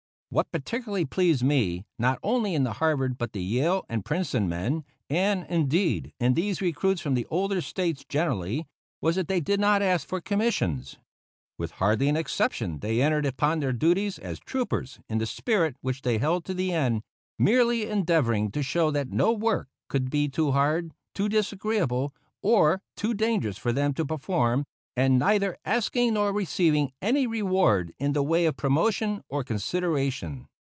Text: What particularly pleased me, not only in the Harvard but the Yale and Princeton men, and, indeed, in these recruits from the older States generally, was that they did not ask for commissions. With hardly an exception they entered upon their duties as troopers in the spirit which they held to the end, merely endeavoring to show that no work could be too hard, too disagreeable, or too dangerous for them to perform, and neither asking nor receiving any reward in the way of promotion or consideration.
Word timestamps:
What 0.33 0.49
particularly 0.49 1.03
pleased 1.03 1.43
me, 1.43 1.83
not 1.99 2.17
only 2.23 2.55
in 2.55 2.63
the 2.63 2.71
Harvard 2.75 3.17
but 3.17 3.33
the 3.33 3.43
Yale 3.43 3.85
and 3.89 4.05
Princeton 4.05 4.47
men, 4.47 4.85
and, 5.09 5.45
indeed, 5.49 6.13
in 6.21 6.35
these 6.35 6.61
recruits 6.61 7.01
from 7.01 7.15
the 7.15 7.25
older 7.25 7.59
States 7.59 8.05
generally, 8.07 8.65
was 9.01 9.17
that 9.17 9.27
they 9.27 9.41
did 9.41 9.59
not 9.59 9.81
ask 9.81 10.07
for 10.07 10.21
commissions. 10.21 10.95
With 11.57 11.71
hardly 11.71 12.07
an 12.07 12.15
exception 12.15 12.79
they 12.79 13.01
entered 13.01 13.25
upon 13.25 13.59
their 13.59 13.73
duties 13.73 14.17
as 14.19 14.39
troopers 14.39 15.01
in 15.09 15.17
the 15.17 15.25
spirit 15.25 15.75
which 15.81 16.01
they 16.01 16.17
held 16.17 16.45
to 16.45 16.53
the 16.53 16.71
end, 16.71 17.01
merely 17.37 17.85
endeavoring 17.89 18.51
to 18.51 18.63
show 18.63 18.89
that 18.89 19.09
no 19.09 19.33
work 19.33 19.67
could 19.89 20.09
be 20.09 20.29
too 20.29 20.51
hard, 20.53 20.93
too 21.13 21.27
disagreeable, 21.27 22.15
or 22.41 22.81
too 22.95 23.13
dangerous 23.13 23.57
for 23.57 23.73
them 23.73 23.93
to 23.95 24.05
perform, 24.05 24.63
and 24.97 25.17
neither 25.17 25.57
asking 25.63 26.13
nor 26.15 26.33
receiving 26.33 26.91
any 27.01 27.25
reward 27.25 27.93
in 27.97 28.11
the 28.11 28.21
way 28.21 28.45
of 28.45 28.57
promotion 28.57 29.23
or 29.29 29.41
consideration. 29.41 30.45